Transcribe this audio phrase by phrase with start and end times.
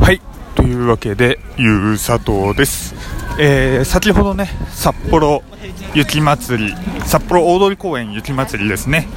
[0.00, 0.20] はい。
[0.54, 2.94] というわけでゆうさとうです、
[3.38, 5.42] えー先ほどね札幌
[5.94, 6.74] 雪まつり
[7.06, 9.08] 札幌大通公園雪まつりですね。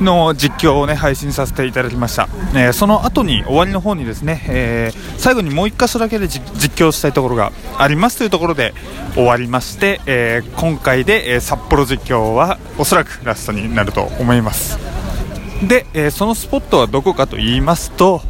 [0.00, 6.44] の実況をね配信させていただきました、えーその後に終わりの方にですね、えー最後にもう1箇所だけで実
[6.82, 8.74] 況したいところがありますというところで
[9.14, 14.78] 終わりまして、えー今回で、え札幌実況はおそらくラストになると思います。
[15.66, 18.20] で、えそのスポットはどこかと言いますと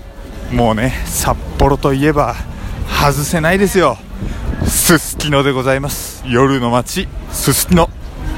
[0.52, 2.34] もうね札幌といえば
[2.88, 3.98] 外せないですよ。
[4.66, 6.24] すすきのでございます。
[6.26, 7.90] 夜の街すすきの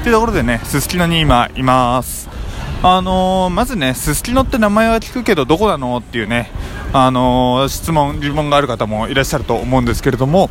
[0.03, 2.29] というところでねすすきのに今います。
[2.81, 6.49] あのーまずねすすきのって名前は聞くけどどこなのっていうね
[6.93, 10.49] あのー質問疑問がある方もいらっしゃると思うんですけれども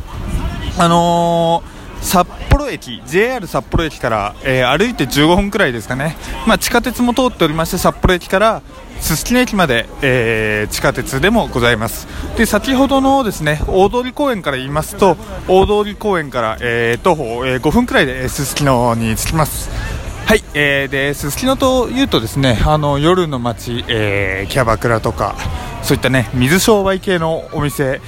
[0.77, 6.15] あのー札幌駅 JR 札幌駅から、えー歩いて15分くらいですかね、
[6.47, 8.61] まあ、地下鉄も通っておりまして札幌駅から
[8.99, 12.07] すすきの駅まで、えー地下鉄でもございます。
[12.37, 19.69] で先ほどのですね大通公園から言いますと大通公園から、えー徒歩、えー5分くらいですすきのに着きます。
[20.25, 25.33] はい、えー、で、すすきのというとですね、あの、夜の街、えーキャバクラとか、
[25.81, 27.99] そういったね、水商売系のお店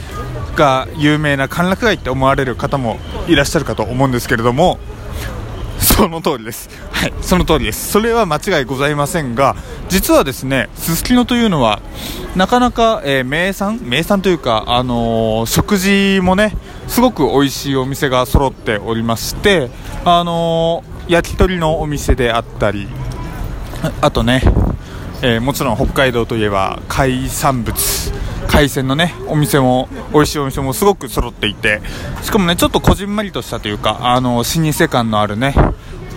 [0.55, 4.79] が有名な歓楽街って思われる方もいらっしゃるかと思うんですけれども、
[5.79, 6.69] その通りです。
[6.91, 7.91] はい、その通りです。
[7.91, 9.55] それは間違いございませんが、
[9.89, 11.81] 実はですね、すすきのというのは、
[12.35, 13.79] なかなか、えー名産？
[13.81, 16.55] 名産というか、あのー食事もね、
[16.87, 19.69] すごく美味しいお店が揃っておりまして、
[20.05, 22.87] あのー焼き鳥のお店であったり、
[24.01, 24.43] あとね、
[25.23, 27.75] えもちろん北海道といえば海産物
[28.51, 31.81] 海鮮のねお店も美味しいお店もすごく揃っていて
[32.21, 35.55] しかもねちょっとこじんまりとしたというかあの老舗感のあるね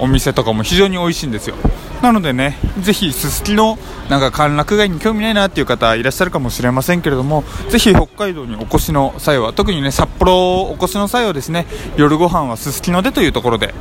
[0.00, 1.54] お店とかも非常に美味しいんですよ。
[2.02, 3.78] なのでねぜひすすきの
[4.10, 13.72] なんか歓楽街に興味ないなっていう方いらっしゃるかもしれませんけれどもぜひ北海道にお越しの際は特にね札幌お越しの際はですね夜ご飯はすすきのでというところで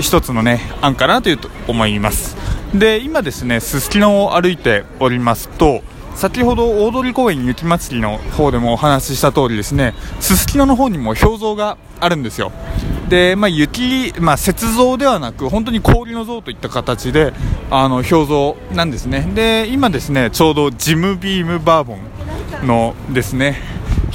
[0.00, 2.36] 一つのね案かなというと思います。
[2.74, 5.82] で今ですねすすきのを歩いておりますと
[6.14, 12.52] 先ほど大通公園雪まつりの方でもお話しした通りですねすすきのの方にも氷像があるんですよ。
[13.08, 17.32] で、まあ、雪、まあ、雪像ではなく本当に氷の像といった形で
[17.70, 19.30] あの氷像なんですね。
[19.34, 23.56] で今ですねちょうどジムビームバーボンのですね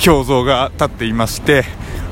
[0.05, 1.65] 表像が立っていまして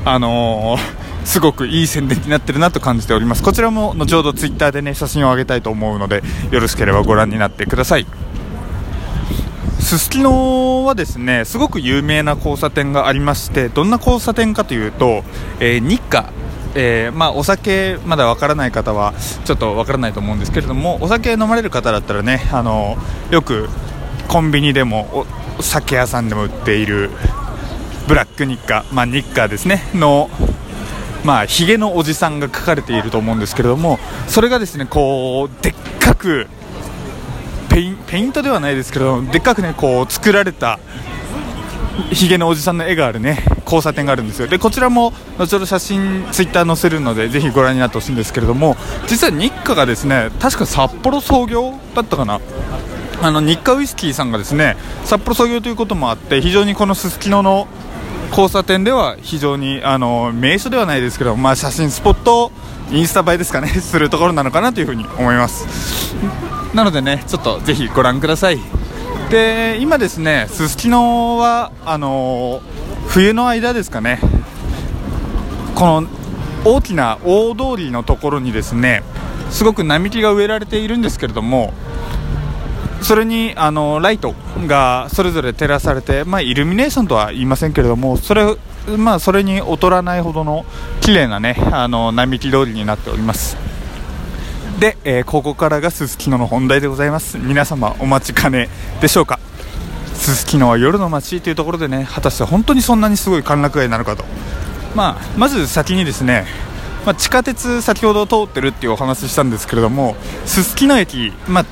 [0.04, 3.42] あのーすごくいい宣伝になってるなと感じております。
[3.42, 8.06] こちらも後ほどツイッターでね写真を上げたいと思うのでよろしければご覧になってください。
[9.80, 15.22] すすきのはですねすごく有名な交差点がありましてどんな交差点かというと、
[15.60, 16.32] えー日課。
[16.74, 19.14] えーまあ、お酒まだわからない方は
[19.46, 22.96] ちょっとわからないと思うんですけれどもお酒飲まれる方だったらねあの
[23.30, 23.68] よく
[24.28, 25.26] コンビニでも
[25.58, 27.10] お酒屋さんでも売っている
[28.06, 30.28] ブラック日課、まあ、日課ですねの
[31.24, 36.46] まあ、ヒゲのおじさんが書かれていると思うんですけれどもそれがですねこうでっかく
[37.78, 40.80] ペインペイントではないですけどでっかくねこう作られた
[42.10, 44.48] ヒゲのおじさんの絵があるね交差点があるんですよ。
[44.48, 52.40] でこちらも後ほど写真ツイッター載せるのでぜひご覧になってほしいんですけれども実はニッカがですね確か札幌創業だったかな。
[53.22, 57.68] あのニッカウイスキーさんがですね札幌創業ということもあって非常にこのすすきのの
[58.30, 62.50] 交差点では非常にあの名所ではないですけど、まあ、写真スポット
[62.90, 66.57] インスタ映えですかねするところなのかなというふに思います。
[66.74, 68.58] なのでねちょっとぜひご覧ください。
[69.30, 72.62] で今ですねすすきのはあの
[73.08, 74.20] 冬の間ですかね。
[75.74, 76.08] この
[76.64, 79.02] 大きな大通りのところにですね
[79.50, 81.72] すごく並木が植えられているんですけれども
[83.00, 84.34] それにあのライト
[84.66, 88.44] がそれぞれ照らされて、まあ、イルミネーションとは言いませんけれどもそれ,、
[88.96, 90.66] まあ、それに劣らないほどの
[91.00, 93.67] 綺麗なねあの並木通りになっております。
[94.78, 97.36] で、えーここからがすすきのの本題でございます。
[97.38, 98.68] 皆様お待ちかね
[99.00, 99.40] でしょうか？
[100.14, 104.24] すすきのは夜の街というところでね果たして本当にそんなにすごい歓楽街なのかと、
[104.94, 106.46] まあ、まず先にですね
[107.06, 110.14] まあ、地下鉄先ほど通ってるっていうお話ししたんですけれども
[110.44, 111.64] すすきの駅、まあ、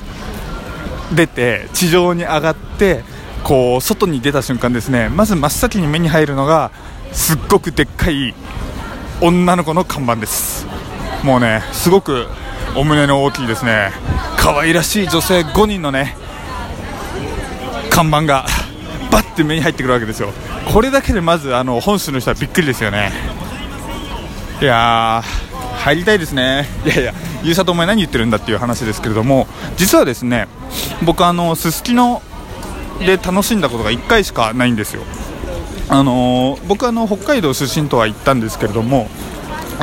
[1.13, 3.03] 出て地上に上がって
[3.43, 6.71] こう外に出た瞬間ですねまず真っ先に目に入るのが
[7.11, 8.33] すっごくでっかい
[9.21, 10.65] 女の子の看板です。
[11.23, 12.27] もうねすごく
[12.77, 13.91] お胸の大きいですね。
[14.37, 16.15] 可愛らしい女性5人のね
[17.89, 18.45] 看板が
[19.11, 20.29] バッて目に入ってくるわけですよ。
[20.71, 23.11] これだけでまずあの本州の人はびっくりですよね。
[24.61, 25.23] いや
[25.79, 26.67] 入りたいですね。
[26.85, 30.47] いやいやゆうさとお前何言ってるんだっていう話ですけれども実はですね
[31.03, 32.21] 僕あのすすきの
[32.99, 35.01] で楽しんだことが1回しかないんですよ。
[35.89, 39.09] あのー、僕あの北海道出身とは言ったんですけれども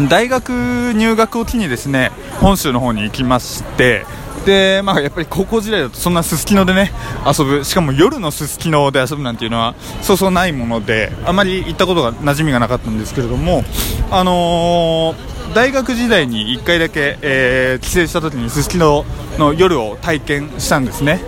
[0.09, 2.11] 大学入学を機にですね
[2.41, 4.05] 本州の方に行きまして
[4.45, 6.93] で、まあ、やっぱり高校時代だとそんなすすきのでね
[7.27, 7.65] 遊ぶ。
[7.65, 13.65] しかも夜のすすきので遊ぶなんていうのはそうそうないものであまり行ったことが馴染みがなかったんですけれども、
[14.11, 19.05] あのー、大学時代に1回だけ、えー、帰省した時にすすきの
[19.39, 21.21] の夜を体験したんですね。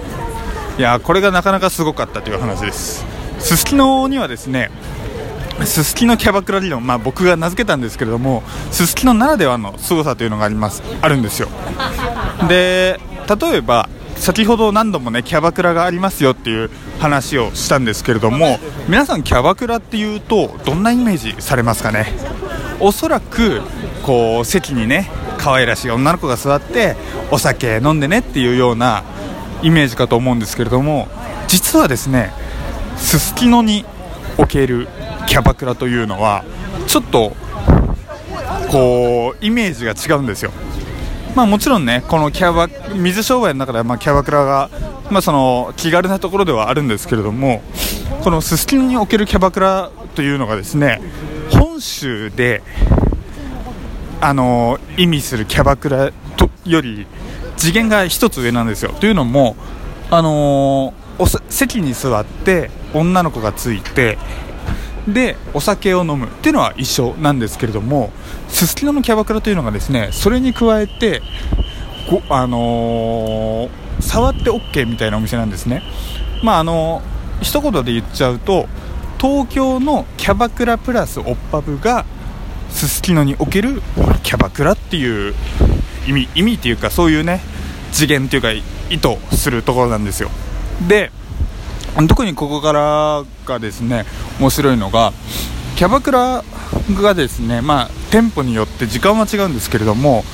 [0.79, 3.05] いやこれがなかなかすごかったという話です。
[3.39, 4.71] すすきのにはですね
[5.65, 10.83] すすきのキャバクラ理論、まあ、僕が名付けたんですけれどもすすきのならではの凄さというのがあります。
[11.01, 11.49] あるんですよ。
[12.49, 13.01] で
[13.41, 16.71] 例えば先ほど何度もねキャバクラがありますよっていう
[17.01, 18.59] 話をしたんですけれども
[18.89, 22.07] 皆さんキャバクラっていうとどんなイメージされますかね？
[22.81, 23.63] おそらく
[24.03, 26.97] こう席にね可愛らしい女の子が座って
[27.31, 29.05] お酒飲んでねっていうような
[29.63, 31.09] イメージかと思うんですけれども
[31.49, 32.33] 実はですね
[32.97, 33.85] すすきのに
[34.39, 34.89] おける
[35.27, 36.45] キャバクラというのは
[36.87, 37.35] ちょっと
[38.71, 40.53] こうイメージが違うんですよ。
[41.35, 44.71] まあ、もちろんねこのキャバ水商売の中ではまキャバクラが、
[45.11, 47.63] まあ、その気軽なところではあるんですけれども
[48.23, 51.03] このすすきのにおけるキャバクラというのがですね
[51.51, 52.63] 本州で
[54.23, 57.07] あの意味するキャバクラとより
[57.59, 58.93] 次元が1つ上なんですよ。
[58.99, 59.57] というのも
[60.11, 60.95] あの
[61.51, 64.19] 席に座って女の子がついて
[65.09, 68.13] でお酒を飲むっていうのは一緒なんですけれども
[68.49, 71.23] すすきののキャバクラというのがですねそれに加えて
[72.11, 75.83] ごあのー、触って OK みたいなお店なんですね。
[76.43, 78.69] まああのー、一言で言っちゃうと
[79.21, 82.05] 東京のキャバクラプラスオッパブが
[82.71, 83.83] すすきのにおける
[84.23, 85.35] キャバクラっていう
[86.07, 87.41] 意味意味っていうかそういうね
[87.93, 88.63] 次元っていうか意
[88.99, 90.31] 図するところなんですよ。
[90.87, 91.11] で
[92.09, 94.05] 特にここからがですね
[94.39, 95.13] 面白いのが
[95.77, 96.43] キャバクラ
[97.01, 100.25] がですね、まあ、店舗によって時間は違うんですけれども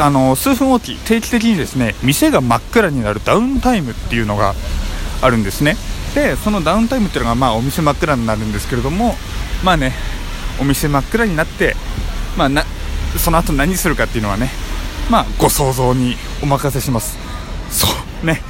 [0.00, 4.54] あの数分おき定期的にですね店が真っ暗になるダウンタイムっていうのが
[5.20, 5.76] あるんですね。
[6.14, 9.14] でそのダウンタイムっていうのが、まあ、お店真っ暗になるんですけれども
[9.64, 9.92] まあね
[10.60, 11.74] お店真っ暗になって、
[12.36, 12.64] まあ、な
[13.16, 14.50] その後何するかっていうのはね
[15.10, 17.18] まあご想像にお任せします。
[17.70, 17.86] そ
[18.22, 18.40] うね。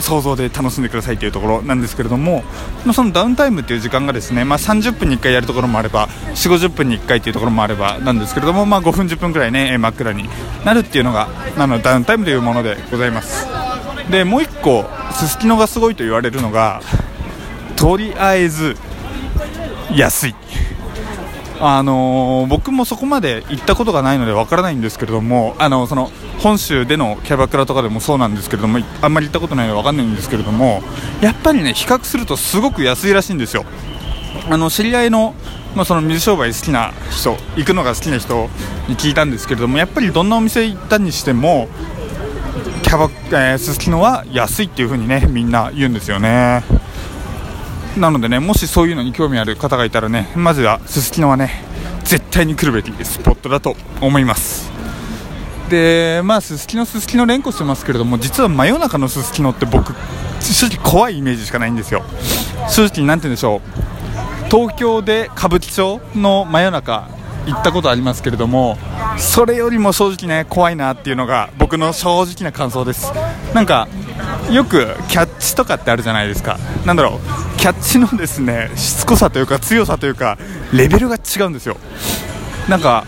[0.00, 2.42] 想像で楽しんでくださいというところなんですけれども、
[2.84, 10.28] まあ、そのダウンタイムという時間がですね、まあ、30分に1回やるところもあれば4 5 0分に1回というところもあればなんですけれども、まあ、5分、10分くらいね真っ暗に
[10.64, 13.46] なるっていうのがあのダウンタイムというものでございます。
[14.10, 16.80] でもう1個すすきのがすごいと言われるのが
[17.76, 18.76] とりあえず
[19.94, 20.34] 安い。
[21.62, 26.10] あのー、僕もそこまで行ったことがないのでわからないんですけれどもあのその
[26.42, 30.82] 本州でのキャバクラとかでもそうなんですけれどもあんまり行ったことないのでわかんないんですけれども
[31.20, 33.64] やっぱりね比較するとすごく安いらしいんですよ。
[34.48, 35.34] あの知り合いの,、
[35.74, 38.48] まあ、その水商売好きな人行くのが好きな人
[38.88, 41.68] に聞いたんですけれどもやっぱりどんなお店行ったにしても
[42.82, 46.64] キャバえー、すすきのは安いっていう風にねみんな言うんですよね。
[47.96, 51.62] なのでねもしそういうのに興味ある方がいたらねまずはすすきのはね
[52.04, 54.69] 絶対に来るべきスポットだと思います。
[55.70, 59.94] でまあすすきのすすきの連呼してますけれども実は真夜中のすすきのって僕
[60.40, 62.02] 正直怖いイメージしかないんですよ。
[62.68, 64.50] 正直なんて言うんでしょう。
[64.50, 67.08] 東京で歌舞伎町の真夜中
[67.46, 68.76] 行ったことありますけれども
[69.16, 73.12] それよりも正直ね怖いなっていうのが僕の正直な感想です。
[73.54, 73.86] なんか
[74.50, 76.58] よくキャッチとかってあるじゃないですか。
[76.84, 77.20] なんだろ
[77.56, 77.58] う。
[77.58, 80.36] キャッチのですねしつこさというか強さというか
[80.72, 81.76] レベルが違うんですよ。
[82.68, 83.04] なんか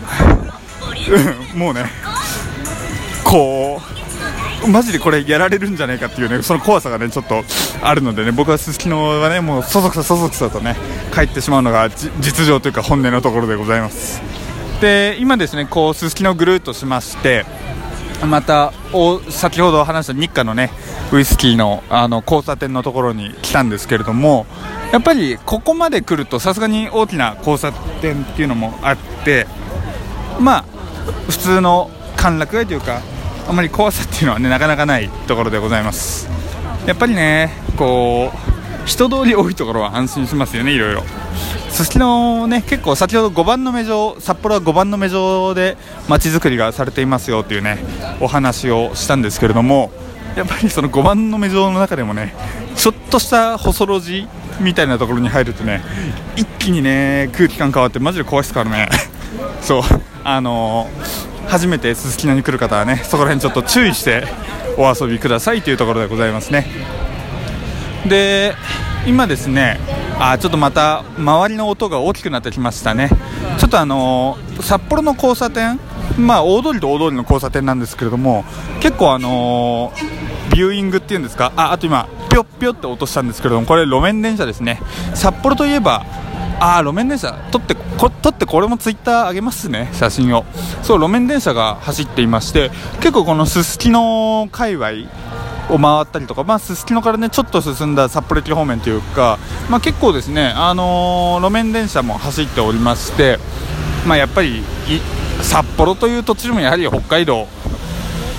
[1.55, 2.02] もうね。
[3.33, 3.81] こ
[4.63, 7.43] うマジでこれやられるんじゃないかっていうねその怖さがねちょっと
[7.81, 10.75] あるのでね僕はすすきのはねもうそそくさそそくさとね
[11.11, 14.21] 帰ってしまうのが実情というか本音のところでございます。
[14.81, 17.43] で今ですねこうすすきのぐるっとしまして
[18.23, 20.69] またお先ほど話した日課のね
[21.11, 24.45] ウイスキーのあの交差点のところに来たんですけれども
[24.91, 29.47] やっぱりここまで来るとさすがに大きな交差点っていうのもあって
[30.39, 30.65] まあ
[31.29, 33.01] 普通の歓楽街というか
[33.47, 36.27] あまり怖さっていうのはねなかなかないところでございます。
[36.85, 41.03] やっぱりねこう人通り多いところは安心しますよねいろいろ。
[41.69, 45.75] すすきのね結構先ほど5番の目状札幌は5番の目状で
[46.07, 47.79] 街づくりがされていますよというね
[48.21, 49.91] お話をしたんですけれども
[50.35, 52.35] やっぱりその5番の目状の中でもね
[52.75, 54.27] ちょっとした細路地
[54.59, 55.81] みたいなところに入るとね
[56.35, 58.89] 一気にね空気感変わってマジで怖いですからね。
[59.61, 59.81] そう
[60.23, 61.12] あのー
[61.53, 64.23] 初めてすすきのに来る方はねそこら辺ちょっと注意して
[64.75, 66.65] お遊びくださいというところでございますね。
[68.09, 68.55] で
[69.05, 69.79] 今ですね
[70.19, 73.11] あちょっとまた周りの音が大きくなってきましたね。
[73.59, 75.79] ちょっとあのー札幌の交差点
[76.17, 78.45] まあ大通りと大通りの交差点なんですけれども
[78.81, 81.53] 結構あのービューイングっていうんですか？
[81.55, 84.81] ああと今ぴょっぴょって落としたんですけれどもこれ路面電車ですね。
[85.13, 86.03] 札幌といえば
[86.59, 90.45] あー路面電車撮ってこ撮ってこれもツイッター上げますね写真を。
[90.81, 94.91] そう路面電車が走っていまして結構このすすきの界隈
[95.69, 103.37] を回ったりとか、まあ、すすきのからねちょっと進んだ札幌駅方面というか、まあ、結構ですね、あのー路面電車も走っておりまして、
[104.07, 104.63] まあ、やっぱり
[105.41, 107.47] 札幌という土地でもやはり北海道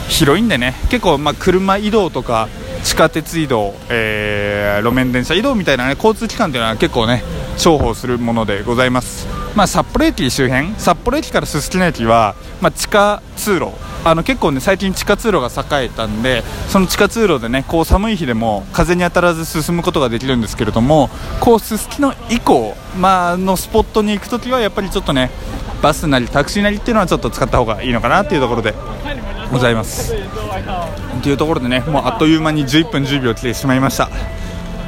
[0.08, 2.48] 広いんでね結構ま車移動とか
[2.82, 7.22] 地下鉄移動、えー路面電車移動みたいな、ね、交通機関というのは結構ね
[7.56, 13.68] 重宝するものでございます、まあ、札幌駅周辺札幌駅からすすきの駅は、まあ、地下通路。
[14.06, 21.08] あの結構ね最近地下通路が栄えたんでその地下通路でねこう寒い日でも風に当たらず進むことができるんですけれども
[21.40, 25.30] こうすすきの以降、まあ、のスポットに行くときはやっぱりちょっとね
[25.80, 28.74] バスなりタクシーなりっていうのはちょっと使った方がいいのかなっていうところで
[29.50, 30.14] ございます。
[31.22, 34.10] というところでねもうあっという間に11分10秒来てしまいました。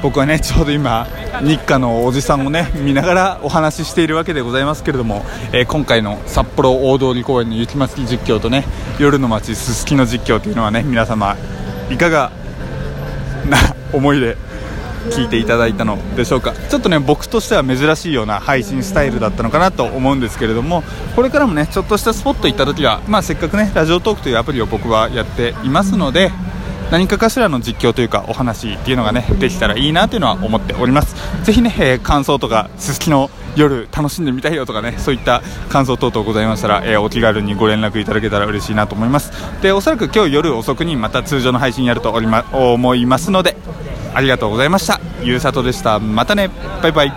[0.03, 1.07] 僕はねちょうど今
[1.43, 8.65] 日課のおじさんをね見ながらお話ししているわけでございますけれども、えー今回の札幌大通公園の雪まつり実況とね
[8.99, 11.37] 夜の街すすきの実況というのはね皆様
[11.91, 12.31] いかが
[13.49, 13.59] な
[13.93, 14.37] 思いで
[15.11, 16.53] 聞いていただいたのでしょうか。
[16.53, 20.83] ちょっとね僕としては珍しいような配信スタイルだったのかなと思うんですけれども
[21.15, 26.33] これからもねちょっとしたスポット行った時はまあせっかくねラジオトークというアプリを僕はやっていますので
[26.90, 31.16] 何かかしらの実況というかお話っていうのがねできたらいいなというのは思っております。
[31.45, 39.33] ぜひね、えー感想とかすすきの夜楽しんでみたいよとかねそういった感想等々ございましたら、えーお気軽にご連絡いただけたら嬉しいなと思います。
[39.62, 43.57] でおそらく今日夜遅くにまた通常の配信やるとおりま思いますので
[44.14, 45.00] ありがとうございました。
[45.23, 45.99] ゆうさとでした。
[45.99, 46.50] またね。
[46.83, 47.16] バイバイ。